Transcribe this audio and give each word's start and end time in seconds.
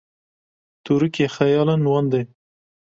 tûrikê 0.83 1.27
xeyalên 1.35 1.81
wan 1.91 2.05
de 2.11 2.21